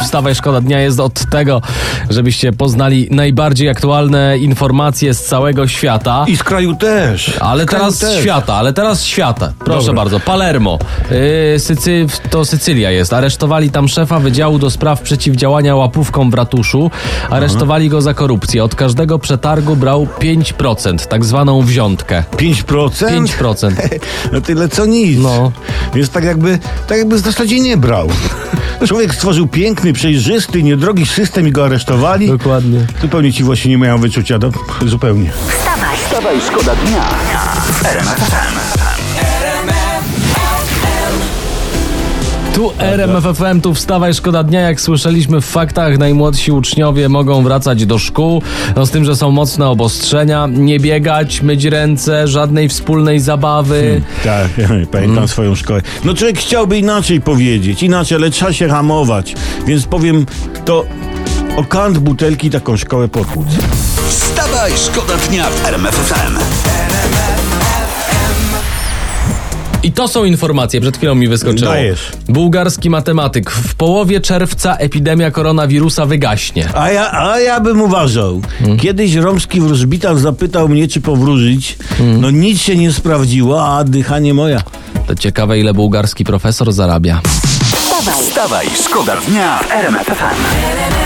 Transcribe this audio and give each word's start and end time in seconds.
Wstawaj, 0.00 0.34
szkoda 0.34 0.60
dnia 0.60 0.80
jest 0.80 1.00
od 1.00 1.30
tego, 1.30 1.62
żebyście 2.10 2.52
poznali 2.52 3.08
najbardziej 3.10 3.68
aktualne 3.68 4.38
informacje 4.38 5.14
z 5.14 5.24
całego 5.24 5.68
świata. 5.68 6.24
I 6.28 6.36
z 6.36 6.42
kraju 6.42 6.74
też. 6.76 7.32
Ale 7.40 7.64
Z 7.64 7.66
kraju 7.66 7.84
teraz 7.84 7.98
też. 7.98 8.20
świata, 8.22 8.54
ale 8.54 8.72
teraz 8.72 9.04
świata. 9.04 9.52
Proszę 9.64 9.86
Dobra. 9.86 9.94
bardzo. 10.02 10.20
Palermo. 10.20 10.78
Yy, 11.52 11.58
Sycy, 11.60 12.06
to 12.30 12.44
Sycylia 12.44 12.90
jest. 12.90 13.12
Aresztowali 13.12 13.70
tam 13.70 13.88
szefa 13.88 14.18
Wydziału 14.20 14.58
do 14.58 14.70
Spraw 14.70 15.00
Przeciwdziałania 15.02 15.76
łapówkom 15.76 16.30
w 16.30 16.34
ratuszu. 16.34 16.90
Aresztowali 17.30 17.88
go 17.88 18.00
za 18.00 18.14
korupcję. 18.14 18.64
Od 18.64 18.74
każdego 18.74 19.18
przetargu 19.18 19.76
brał 19.76 20.06
5%, 20.20 21.06
tak 21.06 21.24
zwaną 21.24 21.62
wziątkę. 21.62 22.24
5%? 22.36 23.24
5%. 23.26 23.72
No 24.32 24.40
tyle 24.40 24.68
co 24.68 24.86
nic. 24.86 25.18
No. 25.18 25.52
Więc 25.94 26.10
tak 26.10 26.24
jakby, 26.24 26.58
tak 26.86 26.98
jakby 26.98 27.16
w 27.16 27.20
zasadzie 27.20 27.60
nie 27.60 27.76
brał. 27.76 28.08
Człowiek 28.86 29.14
stworzył 29.14 29.46
piękny, 29.46 29.92
przejrzysty, 29.92 30.62
niedrogi 30.62 31.06
system 31.06 31.48
i 31.48 31.52
go 31.52 31.64
aresztowali. 31.64 32.28
Dokładnie. 32.28 32.86
Zupełnie 33.00 33.32
ci 33.32 33.44
właśnie 33.44 33.70
nie 33.70 33.78
mają 33.78 33.98
wyczucia. 33.98 34.38
Do, 34.38 34.50
zupełnie. 34.86 35.30
Wstawaj, 35.48 35.96
Wstawaj, 35.96 36.36
szkoda 36.40 36.76
dnia 36.76 37.02
w 38.74 38.77
Tu 42.58 42.72
RMFFM, 42.78 43.60
tu 43.60 43.74
wstawaj, 43.74 44.14
szkoda 44.14 44.42
dnia. 44.42 44.60
Jak 44.60 44.80
słyszeliśmy 44.80 45.40
w 45.40 45.44
faktach, 45.46 45.98
najmłodsi 45.98 46.52
uczniowie 46.52 47.08
mogą 47.08 47.42
wracać 47.42 47.86
do 47.86 47.98
szkół. 47.98 48.42
No 48.76 48.86
z 48.86 48.90
tym, 48.90 49.04
że 49.04 49.16
są 49.16 49.30
mocne 49.30 49.68
obostrzenia. 49.68 50.48
Nie 50.50 50.80
biegać, 50.80 51.42
myć 51.42 51.64
ręce, 51.64 52.28
żadnej 52.28 52.68
wspólnej 52.68 53.20
zabawy. 53.20 54.00
Tak, 54.24 54.48
pamiętam 54.90 55.16
Mm. 55.18 55.28
swoją 55.28 55.54
szkołę. 55.54 55.82
No 56.04 56.14
człowiek 56.14 56.38
chciałby 56.38 56.78
inaczej 56.78 57.20
powiedzieć, 57.20 57.82
inaczej, 57.82 58.16
ale 58.16 58.30
trzeba 58.30 58.52
się 58.52 58.68
hamować. 58.68 59.34
Więc 59.66 59.86
powiem 59.86 60.26
to 60.64 60.84
o 61.56 61.64
kant 61.64 61.98
butelki 61.98 62.50
taką 62.50 62.76
szkołę 62.76 63.08
potłuc. 63.08 63.46
Wstawaj, 64.08 64.72
szkoda 64.76 65.14
dnia 65.28 65.44
w 65.50 65.66
RMF 65.66 66.08
I 69.82 69.92
to 69.92 70.08
są 70.08 70.24
informacje, 70.24 70.80
przed 70.80 70.96
chwilą 70.96 71.14
mi 71.14 71.28
wyskoczyło. 71.28 71.70
Dajesz. 71.70 72.12
Bułgarski 72.28 72.90
matematyk. 72.90 73.50
W 73.50 73.74
połowie 73.74 74.20
czerwca 74.20 74.76
epidemia 74.76 75.30
koronawirusa 75.30 76.06
wygaśnie. 76.06 76.68
A 76.74 76.90
ja, 76.90 77.12
a 77.12 77.40
ja 77.40 77.60
bym 77.60 77.82
uważał. 77.82 78.40
Mm. 78.60 78.76
Kiedyś 78.78 79.14
romski 79.14 79.60
wróżbitan 79.60 80.18
zapytał 80.18 80.68
mnie, 80.68 80.88
czy 80.88 81.00
powróżyć. 81.00 81.78
Mm. 82.00 82.20
No 82.20 82.30
nic 82.30 82.60
się 82.60 82.76
nie 82.76 82.92
sprawdziło, 82.92 83.66
a 83.66 83.84
dychanie 83.84 84.34
moja. 84.34 84.62
To 85.06 85.14
ciekawe, 85.14 85.58
ile 85.58 85.74
bułgarski 85.74 86.24
profesor 86.24 86.72
zarabia. 86.72 87.20
wstawaj, 87.20 88.14
Wstawaj, 88.14 88.66
szkoda 88.84 89.16
dnia 89.28 89.58
w 89.58 89.72
RMF 89.72 90.06
FM. 90.06 90.97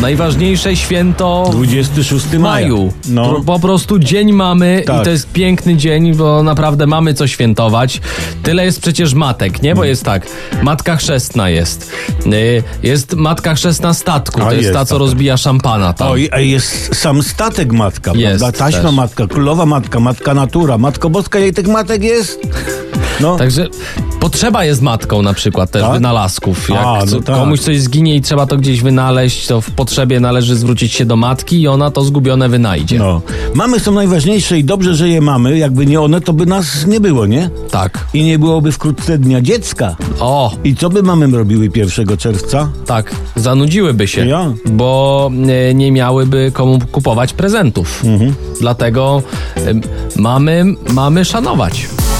Najważniejsze 0.00 0.76
święto 0.76 1.48
26 1.52 2.26
w 2.26 2.38
maja. 2.38 2.66
maju. 2.68 2.92
No. 3.08 3.42
Po- 3.46 3.58
prostu 3.60 3.98
dzień 3.98 4.32
mamy 4.32 4.80
i 4.82 4.86
Tak. 4.86 5.04
to 5.04 5.10
jest 5.10 5.32
piękny 5.32 5.76
dzień, 5.76 6.14
bo 6.14 6.42
naprawdę 6.42 6.86
mamy 6.86 7.14
co 7.14 7.26
świętować. 7.26 8.00
Tyle 8.42 8.64
jest 8.64 8.80
przecież 8.80 9.14
matek, 9.14 9.62
nie? 9.62 9.74
Bo 9.74 9.84
jest 9.84 10.04
tak, 10.04 10.26
matka 10.62 10.96
chrzestna 10.96 11.50
jest. 11.50 11.90
Y, 12.26 12.62
Jest 12.82 13.14
matka 13.14 13.54
chrzestna 13.54 13.94
statku, 13.94 14.40
A, 14.40 14.44
to 14.44 14.52
jest, 14.52 14.62
jest 14.62 14.74
ta, 14.74 14.84
co 14.84 14.98
rozbija 14.98 15.36
szampana 15.36 15.92
tam. 15.92 16.08
O, 16.08 16.16
i- 16.16 16.30
a 16.32 16.38
jest 16.40 16.96
sam 16.96 17.22
statek 17.22 17.72
matka, 17.72 18.12
Jest 18.14 18.38
prawda? 18.40 18.58
Taśma 18.58 18.82
też. 18.82 18.92
matka, 18.92 19.26
królowa 19.26 19.66
matka, 19.66 20.00
matka 20.00 20.34
natura, 20.34 20.78
matko 20.78 21.10
boska, 21.10 21.38
jej 21.38 21.52
tych 21.52 21.66
matek 21.68 22.02
jest? 22.02 22.40
No. 23.20 23.36
Także 23.36 23.66
potrzeba 24.20 24.64
jest 24.64 24.82
matką 24.82 25.22
na 25.22 25.34
przykład 25.34 25.70
też 25.70 25.82
Tak? 25.82 25.92
wynalazków. 25.92 26.68
Jak 26.68 26.78
A, 26.84 27.02
no 27.10 27.20
tak. 27.22 27.36
komuś 27.36 27.60
coś 27.60 27.80
zginie 27.80 28.16
i 28.16 28.20
trzeba 28.20 28.46
to 28.46 28.56
gdzieś 28.56 28.82
wynaleźć, 28.82 29.46
to 29.46 29.60
w 29.60 29.70
potrzebie 29.70 30.20
należy 30.20 30.56
zwrócić 30.56 30.92
się 30.92 31.04
do 31.04 31.16
matki 31.16 31.60
i 31.60 31.68
ona 31.68 31.90
to 31.90 32.02
zgubione 32.04 32.48
wynajdzie. 32.48 32.98
No. 32.98 33.20
Mamy 33.54 33.80
są 33.80 33.92
najważniejsze 33.92 34.58
i 34.58 34.64
dobrze, 34.64 34.94
że 34.94 35.08
je 35.08 35.20
mamy. 35.20 35.58
Jakby 35.58 35.86
nie 35.86 36.00
one, 36.00 36.20
to 36.20 36.32
by 36.32 36.46
nas 36.46 36.86
nie 36.86 37.00
było, 37.00 37.26
nie? 37.26 37.50
Tak. 37.70 38.06
I 38.14 38.22
nie 38.24 38.38
byłoby 38.38 38.72
wkrótce 38.72 39.18
Dnia 39.18 39.40
Dziecka. 39.40 39.96
O, 40.20 40.52
I 40.64 40.74
co 40.76 40.90
by 40.90 41.02
mamy 41.02 41.26
robiły 41.38 41.68
1 41.74 42.16
czerwca? 42.16 42.68
tak. 42.86 43.14
Zanudziłyby 43.36 44.08
się, 44.08 44.26
Ja. 44.26 44.52
bo 44.66 45.30
e, 45.70 45.74
nie 45.74 45.92
miałyby 45.92 46.50
komu 46.54 46.78
kupować 46.92 47.32
prezentów. 47.32 48.04
Mhm. 48.04 48.34
Dlatego 48.60 49.22
mamy, 50.16 50.64
mamy 50.92 51.24
szanować. 51.24 51.88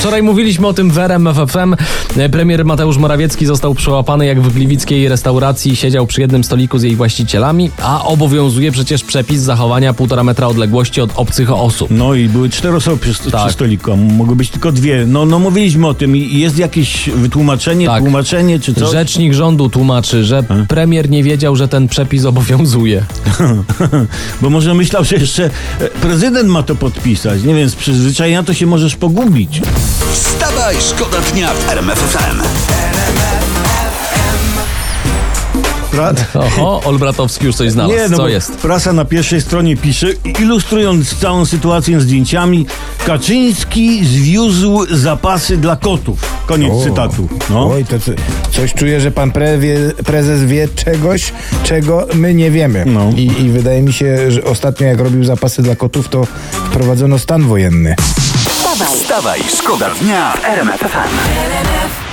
Wczoraj 0.00 0.22
mówiliśmy 0.22 0.66
o 0.66 0.72
tym 0.72 0.90
w 0.90 0.98
RMF 0.98 1.36
FM. 1.36 1.74
E, 2.16 2.28
Premier 2.28 2.64
Mateusz 2.64 2.96
Morawiecki 2.96 3.46
został 3.46 3.74
przełapany 3.74 4.26
jak 4.26 4.40
w 4.40 4.54
gliwickiej 4.54 5.08
restauracji 5.08 5.76
siedział 5.76 6.06
przy 6.06 6.20
jednym 6.20 6.44
stoliku 6.44 6.78
z 6.78 6.82
jej 6.82 6.96
właścicielami, 6.96 7.70
a 7.82 8.04
obowiązuje 8.04 8.72
przecież 8.72 9.04
przepis 9.04 9.40
zachowania 9.40 9.94
półtora 9.94 10.24
metra 10.24 10.46
odległości 10.46 11.00
od 11.00 11.10
obcych 11.14 11.52
osób. 11.52 11.88
No 11.90 12.14
i 12.14 12.28
były 12.28 12.50
cztery 12.50 12.76
osoby 12.76 12.96
przy, 12.96 13.30
Tak. 13.30 13.44
przy 13.44 13.52
stoliku, 13.52 13.92
a 13.92 13.96
mogły 13.96 14.36
być 14.36 14.50
tylko 14.50 14.72
dwie. 14.72 15.04
No, 15.06 15.24
no 15.26 15.38
mówiliśmy 15.38 15.86
o 15.86 15.94
tym 15.94 16.16
i 16.16 16.38
jest 16.38 16.58
jakieś 16.58 17.10
wytłumaczenie, 17.10 17.86
Tak. 17.86 18.02
tłumaczenie 18.02 18.60
czy 18.60 18.74
coś? 18.74 18.90
Rzecznik 18.90 19.32
rządu 19.32 19.68
tłumaczy, 19.68 20.24
że 20.24 20.42
premier 20.68 21.10
nie 21.10 21.22
wiedział, 21.22 21.56
że 21.56 21.68
ten 21.68 21.88
przepis 21.88 22.24
obowiązuje. 22.24 23.04
Bo 24.42 24.50
może 24.50 24.74
myślał, 24.74 25.04
że 25.04 25.16
jeszcze 25.16 25.44
e, 25.80 25.88
prezydent 25.88 26.48
ma 26.48 26.62
to 26.62 26.74
podpisać. 26.74 27.42
Nie 27.42 27.54
wiem, 27.54 27.68
z 27.68 27.74
przyzwyczajenia 27.74 28.42
to 28.42 28.54
się 28.54 28.66
możesz 28.66 28.96
pogubić. 28.96 29.60
Wstawaj, 30.12 30.76
szkoda 30.80 31.18
dnia 31.32 31.48
w 31.54 31.70
RMF 31.70 31.98
FM. 31.98 32.42
Pra... 35.90 36.12
Oho, 36.34 36.80
Olbratowski 36.84 37.46
już 37.46 37.56
coś 37.56 37.70
znalazł. 37.70 37.94
Nie, 37.98 38.08
no 38.08 38.16
Co 38.16 38.22
bo 38.22 38.28
jest? 38.28 38.56
prasa 38.56 38.92
na 38.92 39.04
pierwszej 39.04 39.40
stronie 39.40 39.76
pisze, 39.76 40.06
ilustrując 40.40 41.14
całą 41.14 41.46
sytuację 41.46 42.00
zdjęciami, 42.00 42.66
Kaczyński 43.06 44.04
zwiózł 44.06 44.86
zapasy 44.96 45.56
dla 45.56 45.76
kotów. 45.76 46.20
Koniec 46.46 46.72
O. 46.72 46.84
cytatu. 46.84 47.28
No. 47.50 47.70
Oj, 47.70 47.84
to 47.84 47.98
co, 48.00 48.12
coś 48.50 48.74
czuję, 48.74 49.00
że 49.00 49.10
pan 49.10 49.30
pre 49.32 49.58
wie, 49.58 49.76
prezes 50.06 50.44
wie 50.44 50.68
czegoś, 50.68 51.32
czego 51.64 52.06
my 52.14 52.34
nie 52.34 52.50
wiemy. 52.50 52.84
No. 52.86 53.10
I, 53.16 53.26
I 53.42 53.48
wydaje 53.50 53.82
mi 53.82 53.92
się, 53.92 54.30
że 54.30 54.44
ostatnio 54.44 54.86
jak 54.86 55.00
robił 55.00 55.24
zapasy 55.24 55.62
dla 55.62 55.76
kotów, 55.76 56.08
to 56.08 56.26
wprowadzono 56.70 57.18
stan 57.18 57.42
wojenny. 57.48 57.94
Wstawaj, 58.70 58.96
Wstawaj, 58.98 59.42
szkoda 59.48 59.90
dnia 59.90 60.32
w 60.32 60.44
RMF 60.44 60.80
FM. 60.80 62.09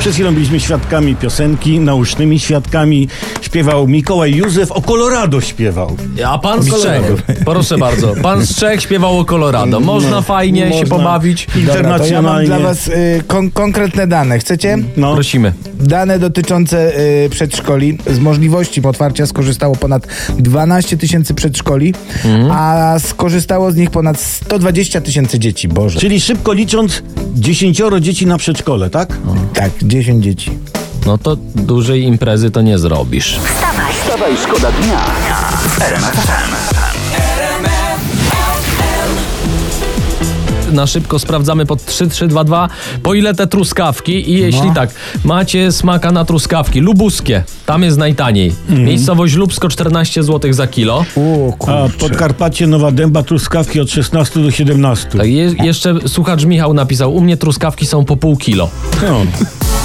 Przed 0.00 0.14
chwilą 0.14 0.34
byliśmy 0.34 0.60
świadkami 0.60 1.16
piosenki, 1.16 1.80
naucznymi 1.80 2.40
świadkami. 2.40 3.08
Śpiewał 3.40 3.88
Mikołaj 3.88 4.34
Józef, 4.34 4.72
o 4.72 4.82
Colorado 4.82 5.40
śpiewał. 5.40 5.96
A 6.26 6.38
pan 6.38 6.62
z 6.62 6.82
Czech, 6.82 7.02
proszę 7.44 7.78
bardzo. 7.78 8.14
Pan 8.22 8.46
z 8.46 8.54
Czech 8.56 8.82
śpiewał 8.82 9.18
o 9.18 9.24
Colorado. 9.24 9.80
Można 9.80 10.20
fajnie 10.22 10.62
się 10.72 10.80
można. 10.80 10.96
pobawić. 10.96 11.46
Dobra, 11.46 11.64
to 11.64 11.76
ja 11.76 11.82
mam 11.82 11.92
Internacjonalnie. 11.92 12.46
dla 12.46 12.58
was 12.58 12.88
y, 12.88 13.22
kon- 13.26 13.50
konkretne 13.50 14.06
dane. 14.06 14.38
Chcecie? 14.38 14.78
No. 14.96 15.14
Prosimy. 15.14 15.52
Dane 15.80 16.18
dotyczące 16.18 16.98
y, 17.24 17.28
przedszkoli. 17.30 17.98
Z 18.06 18.18
możliwości 18.18 18.82
otwarcia 18.82 19.26
skorzystało 19.26 19.76
ponad 19.76 20.06
12 20.38 20.96
tysięcy 20.96 21.34
przedszkoli, 21.34 21.94
a 22.50 22.94
skorzystało 22.98 23.72
z 23.72 23.76
nich 23.76 23.90
ponad 23.90 24.20
120 24.20 25.00
tysięcy 25.00 25.38
dzieci. 25.38 25.68
Boże. 25.68 26.00
Czyli 26.00 26.20
szybko 26.20 26.52
licząc, 26.52 27.02
dziesięcioro 27.38 28.00
dzieci 28.00 28.26
na 28.26 28.38
przedszkole, 28.38 28.90
tak? 28.90 29.08
Tak, 29.54 29.70
10 29.82 30.24
dzieci. 30.24 30.50
No 31.06 31.18
to 31.18 31.36
dużej 31.54 32.02
imprezy 32.02 32.50
to 32.50 32.62
nie 32.62 32.78
zrobisz. 32.78 33.38
wstawaj, 33.44 33.92
Wstawaj, 33.94 34.36
szkoda 34.36 34.72
dnia 34.72 35.00
Na 40.72 40.86
szybko 40.86 41.18
sprawdzamy 41.18 41.66
pod 41.66 41.84
3322 41.84 42.68
po 43.02 43.14
ile 43.14 43.34
te 43.34 43.46
truskawki 43.46 44.30
i 44.30 44.38
jeśli 44.38 44.70
tak, 44.74 44.90
macie 45.24 45.72
smaka 45.72 46.12
na 46.12 46.24
truskawki 46.24 46.80
lubuskie, 46.80 47.42
tam 47.66 47.82
jest 47.82 47.98
najtaniej. 47.98 48.54
Miejscowość 48.68 49.34
Lubsko 49.34 49.68
14 49.68 50.22
zł 50.22 50.52
za 50.52 50.66
kilo. 50.66 51.04
O 51.16 51.52
A 51.52 51.56
kurczę. 51.58 51.98
Podkarpacie, 51.98 52.66
Nowa 52.66 52.90
Dęba, 52.92 53.22
truskawki 53.22 53.80
od 53.80 53.90
16 53.90 54.40
do 54.40 54.50
17. 54.50 55.08
Tak, 55.08 55.26
je, 55.26 55.54
jeszcze 55.62 55.94
słuchacz 56.08 56.44
Michał 56.44 56.74
napisał, 56.74 57.14
u 57.14 57.20
mnie 57.20 57.36
truskawki 57.36 57.86
są 57.86 58.04
po 58.04 58.16
pół 58.16 58.36
kilo. 58.36 58.70
No. 59.02 59.20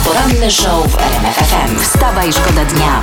poranny 0.05 0.51
show 0.51 0.87
w 0.91 0.97
RMF 0.97 1.35
FM. 1.35 1.79
Wstawaj, 1.79 2.33
szkoda 2.33 2.65
dnia. 2.65 3.01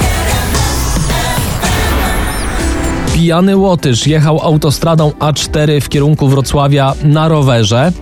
Pijany 3.14 3.56
Łotysz 3.56 4.06
jechał 4.06 4.40
autostradą 4.40 5.10
A4 5.10 5.80
w 5.80 5.88
kierunku 5.88 6.28
Wrocławia 6.28 6.94
na 7.02 7.28
rowerze. 7.28 7.92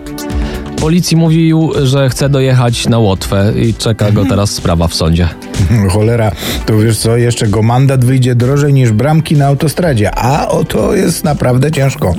Policji 0.81 1.17
mówił, 1.17 1.71
że 1.83 2.09
chce 2.09 2.29
dojechać 2.29 2.87
na 2.87 2.99
Łotwę 2.99 3.53
i 3.55 3.73
czeka 3.73 4.11
go 4.11 4.25
teraz 4.25 4.51
sprawa 4.51 4.87
w 4.87 4.93
sądzie. 4.93 5.29
Cholera, 5.93 6.31
to 6.65 6.77
wiesz 6.77 6.97
co, 6.97 7.17
jeszcze 7.17 7.47
go 7.47 7.61
mandat 7.61 8.05
wyjdzie 8.05 8.35
drożej 8.35 8.73
niż 8.73 8.91
bramki 8.91 9.35
na 9.35 9.45
autostradzie, 9.45 10.15
a 10.15 10.47
o 10.47 10.63
to 10.63 10.95
jest 10.95 11.23
naprawdę 11.23 11.71
ciężko. 11.71 12.15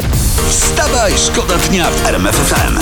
Wstawaj, 0.48 1.12
szkoda 1.16 1.54
dnia 1.70 1.90
w 1.90 2.06
RMF 2.06 2.36
FM. 2.36 2.78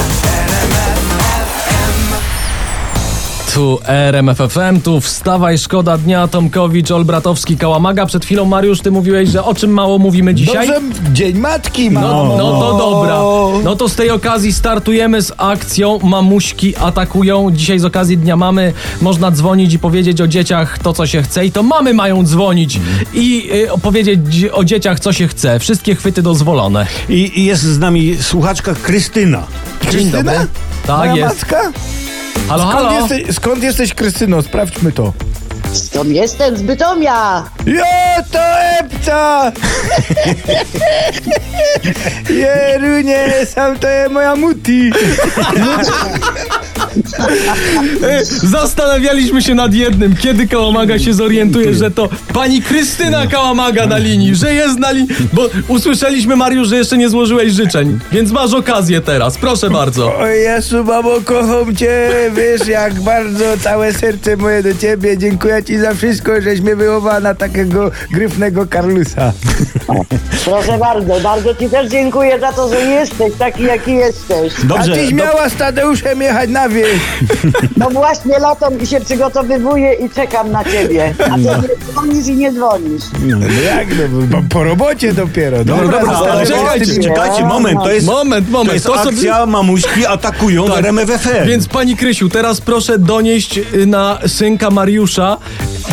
Tu 3.54 3.78
RMFFM, 3.86 4.80
tu 4.84 5.00
wstawaj, 5.00 5.58
szkoda 5.58 5.98
dnia, 5.98 6.28
Tomkowicz, 6.28 6.90
Olbratowski, 6.90 7.56
Kałamaga. 7.56 8.06
Przed 8.06 8.24
chwilą, 8.24 8.44
Mariusz, 8.44 8.80
ty 8.80 8.90
mówiłeś, 8.90 9.28
że 9.28 9.44
o 9.44 9.54
czym 9.54 9.70
mało 9.70 9.98
mówimy 9.98 10.34
dzisiaj? 10.34 10.68
Dobrze, 10.68 11.12
Dzień 11.12 11.38
Matki, 11.38 11.90
No, 11.90 12.00
mamo. 12.00 12.36
no 12.38 12.60
to 12.60 12.78
dobra. 12.78 13.18
No 13.64 13.76
to 13.76 13.88
z 13.88 13.94
tej 13.94 14.10
okazji 14.10 14.52
startujemy 14.52 15.22
z 15.22 15.32
akcją 15.36 15.98
Mamuśki 16.02 16.76
atakują. 16.76 17.50
Dzisiaj 17.50 17.78
z 17.78 17.84
okazji 17.84 18.18
Dnia 18.18 18.36
Mamy 18.36 18.72
można 19.02 19.30
dzwonić 19.30 19.74
i 19.74 19.78
powiedzieć 19.78 20.20
o 20.20 20.28
dzieciach 20.28 20.78
to, 20.78 20.92
co 20.92 21.06
się 21.06 21.22
chce. 21.22 21.46
I 21.46 21.52
to 21.52 21.62
mamy 21.62 21.94
mają 21.94 22.24
dzwonić 22.24 22.80
i 23.14 23.50
y, 23.54 23.72
opowiedzieć 23.72 24.20
o 24.52 24.64
dzieciach, 24.64 25.00
co 25.00 25.12
się 25.12 25.28
chce. 25.28 25.58
Wszystkie 25.58 25.94
chwyty 25.94 26.22
dozwolone. 26.22 26.86
I, 27.08 27.40
I 27.40 27.44
jest 27.44 27.62
z 27.62 27.78
nami 27.78 28.16
słuchaczka 28.20 28.74
Krystyna. 28.74 29.42
Krystyna? 29.80 30.32
Tak 30.86 30.98
Moja 30.98 31.14
jest. 31.16 31.28
matka? 31.40 31.72
Halo, 32.48 32.62
Skąd 32.70 32.74
halo. 32.88 32.92
jesteś, 33.00 33.34
skąd 33.36 33.62
jesteś, 33.62 33.94
Krystyno? 33.94 34.42
Sprawdźmy 34.42 34.92
to. 34.92 35.12
Skąd 35.72 36.08
jestem? 36.10 36.56
Z 36.56 36.62
Bytomia! 36.62 37.44
Jo, 37.66 37.82
to 38.32 38.38
Epca! 38.60 39.52
Jerunie, 42.30 43.46
sam 43.46 43.78
to 43.78 43.88
jest 43.88 44.12
moja 44.12 44.36
muti. 44.36 44.90
Zastanawialiśmy 48.58 49.42
się 49.42 49.54
nad 49.54 49.74
jednym, 49.74 50.16
kiedy 50.16 50.46
Kałamaga 50.48 50.98
się 50.98 51.14
zorientuje, 51.14 51.74
że 51.74 51.90
to 51.90 52.08
pani 52.34 52.62
Krystyna 52.62 53.26
Kałamaga 53.26 53.86
na 53.86 53.98
linii, 53.98 54.34
że 54.34 54.54
jest 54.54 54.78
na 54.78 54.90
linii, 54.90 55.08
bo 55.32 55.42
usłyszeliśmy, 55.68 56.36
Mariusz, 56.36 56.68
że 56.68 56.76
jeszcze 56.76 56.96
nie 56.98 57.08
złożyłeś 57.08 57.52
życzeń, 57.52 57.98
więc 58.12 58.30
masz 58.30 58.54
okazję 58.54 59.00
teraz, 59.00 59.38
proszę 59.38 59.70
bardzo. 59.70 60.18
O 60.18 60.26
Jezu, 60.26 60.84
mamo, 60.84 61.10
kocham 61.24 61.76
cię. 61.76 62.10
Wiesz, 62.36 62.68
jak 62.68 63.00
bardzo 63.00 63.44
całe 63.62 63.92
serce 63.92 64.36
moje 64.36 64.62
do 64.62 64.74
ciebie. 64.74 65.18
Dziękuję 65.18 65.64
ci 65.64 65.78
za 65.78 65.94
wszystko, 65.94 66.40
żeś 66.40 66.60
mnie 66.60 66.76
wyłowa 66.76 67.20
na 67.20 67.34
takiego 67.34 67.90
gryfnego 68.12 68.66
Karlusa. 68.66 69.32
Proszę 70.44 70.78
bardzo, 70.78 71.20
bardzo 71.20 71.54
Ci 71.54 71.68
też 71.70 71.90
dziękuję 71.90 72.40
za 72.40 72.52
to, 72.52 72.68
że 72.68 72.80
jesteś 72.80 73.32
taki, 73.38 73.62
jaki 73.64 73.94
jesteś. 73.94 74.52
Dobrze, 74.64 74.92
A 74.92 74.94
tyś 74.94 75.10
do- 75.10 75.16
miała 75.16 75.48
z 75.48 75.54
Tadeuszem 75.56 76.20
jechać 76.22 76.50
na 76.50 76.68
wieś. 76.68 77.00
No 77.76 77.90
właśnie 77.90 78.38
latem 78.38 78.86
się 78.86 79.00
przygotowywuję 79.00 79.92
i 79.92 80.10
czekam 80.10 80.50
na 80.52 80.64
Ciebie. 80.64 81.14
A 81.30 81.34
Ty 81.34 81.40
nie 81.40 81.52
dzwonisz 81.92 82.26
i 82.26 82.34
nie 82.36 82.52
dzwonisz. 82.52 83.02
No 83.26 83.36
jak, 83.64 83.88
no, 83.88 84.26
bo 84.30 84.42
po 84.50 84.64
robocie 84.64 85.12
dopiero. 85.12 85.64
Dobra, 85.64 86.00
dobra, 86.04 86.44
z 86.44 86.48
tym- 86.48 86.56
czekajcie, 86.58 87.02
czekajcie, 87.02 87.44
moment, 87.44 87.80
to 87.82 87.92
jest, 87.92 88.06
Moment, 88.06 88.46
to 88.46 88.52
moment. 88.52 88.72
jest 88.74 88.86
to 88.86 88.98
sobie- 88.98 89.08
akcja 89.16 89.46
Mamuśki 89.46 90.06
atakują 90.06 90.64
Tak. 90.66 90.74
w 90.74 90.78
RMF 90.78 91.10
FM. 91.10 91.46
Więc 91.48 91.68
pani 91.68 91.96
Krysiu, 91.96 92.28
teraz 92.28 92.60
proszę 92.60 92.98
donieść 92.98 93.58
y, 93.74 93.86
na 93.86 94.18
synka 94.26 94.70
Mariusza, 94.70 95.36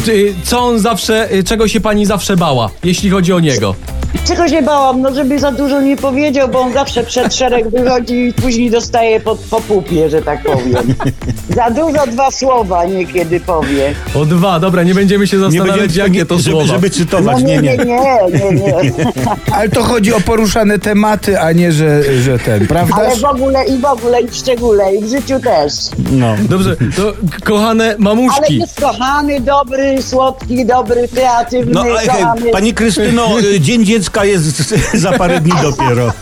y, 0.07 0.33
co 0.43 0.59
on 0.59 0.79
zawsze, 0.79 1.33
y, 1.33 1.43
czego 1.43 1.67
się 1.67 1.81
pani 1.81 2.05
zawsze 2.05 2.37
bała, 2.37 2.69
jeśli 2.83 3.09
chodzi 3.09 3.33
o 3.33 3.39
niego. 3.39 3.75
Czego 4.23 4.47
się 4.47 4.61
bałam? 4.61 5.01
No 5.01 5.13
żeby 5.15 5.39
za 5.39 5.51
dużo 5.51 5.81
nie 5.81 5.97
powiedział, 5.97 6.47
bo 6.49 6.59
on 6.59 6.73
zawsze 6.73 7.03
przed 7.03 7.35
szereg 7.35 7.69
wychodzi 7.69 8.27
i 8.27 8.33
później 8.33 8.71
dostaje 8.71 9.19
po, 9.19 9.35
po 9.35 9.61
pupie, 9.61 10.09
że 10.09 10.21
tak 10.21 10.43
powiem. 10.43 10.93
Za 11.55 11.69
dużo 11.69 12.07
dwa 12.07 12.31
słowa 12.31 12.85
niekiedy 12.85 13.39
powie. 13.39 13.93
O 14.15 14.25
dwa, 14.25 14.59
dobra, 14.59 14.83
nie 14.83 14.93
będziemy 14.95 15.27
się 15.27 15.37
nie 15.37 15.43
zastanawiać, 15.43 15.79
będziemy, 15.79 16.07
jakie 16.09 16.25
to 16.25 16.37
żeby, 16.37 16.49
słowa. 16.51 16.65
żeby 16.65 16.87
No 16.87 16.93
cytować, 16.93 17.43
nie, 17.43 17.57
nie, 17.57 17.61
nie, 17.61 17.77
nie. 17.77 17.85
nie, 18.33 18.51
nie, 18.51 18.61
nie. 18.61 18.91
Ale 19.51 19.69
to 19.69 19.83
chodzi 19.83 20.13
o 20.13 20.19
poruszane 20.21 20.79
tematy, 20.79 21.39
a 21.39 21.51
nie, 21.51 21.71
że, 21.71 22.21
że 22.21 22.39
ten, 22.39 22.67
prawda? 22.67 22.95
Ale 22.95 23.15
w 23.15 23.25
ogóle 23.25 23.65
i 23.65 23.77
w 23.77 23.85
ogóle 23.85 24.21
i 24.21 24.27
w 24.27 24.35
szczególe 24.35 24.95
i 24.95 25.03
w 25.03 25.09
życiu 25.09 25.39
też. 25.39 25.73
No. 26.11 26.35
Dobrze, 26.49 26.75
to 26.97 27.13
kochane 27.43 27.85
Ale 27.85 27.95
mamuszki. 27.99 28.57
jest 28.57 28.81
kochany, 28.81 29.39
dobry, 29.41 30.01
słodki, 30.01 30.65
dobry, 30.65 31.07
kreatywny, 31.07 31.73
No, 31.73 31.81
ale 31.81 31.99
hej, 31.99 32.07
kochany. 32.07 32.51
pani 32.51 32.73
Krystyno, 32.73 33.39
y, 33.39 33.59
Dzień 33.59 33.85
Dziecka 33.85 34.04
jest 34.23 34.73
za 34.93 35.11
parę 35.11 35.41
dni 35.41 35.53
dopiero. 35.61 36.13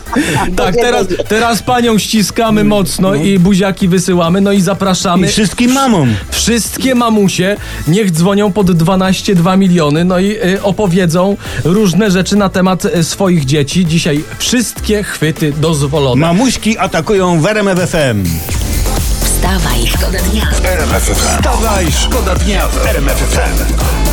Tak, 0.56 0.74
teraz, 0.74 1.06
teraz 1.28 1.62
panią 1.62 1.98
ściskamy 1.98 2.64
mocno 2.64 3.14
i 3.14 3.38
buziaki 3.38 3.88
wysyłamy, 3.88 4.40
no 4.40 4.52
i 4.52 4.58
I 4.58 4.60
zapraszamy. 4.60 5.28
wszystkim 5.28 5.72
mamom. 5.72 6.14
Wszystkie 6.30 6.94
mamusie 6.94 7.56
niech 7.88 8.10
dzwonią 8.10 8.52
pod 8.52 8.70
12,2 8.70 9.58
miliony, 9.58 10.04
no 10.04 10.18
i 10.18 10.30
y, 10.30 10.62
opowiedzą 10.62 11.36
różne 11.64 12.10
rzeczy 12.10 12.36
na 12.36 12.48
temat 12.48 12.84
y, 12.84 13.04
swoich 13.04 13.44
dzieci. 13.44 13.86
Dzisiaj 13.86 14.24
wszystkie 14.38 15.02
chwyty 15.02 15.52
dozwolone. 15.52 16.20
Mamuśki 16.20 16.78
atakują 16.78 17.40
w 17.40 17.46
RMF 17.46 17.78
FM. 17.90 18.24
Wstawaj, 19.24 19.86
szkoda 19.86 20.18
dnia. 20.18 20.46
RMF 20.64 21.02
FM. 21.02 21.14
Wstawaj, 21.38 21.86
szkoda 21.92 22.34
dnia 22.34 22.68
w 22.68 22.86
RMF 22.86 23.18
FM. 23.18 24.03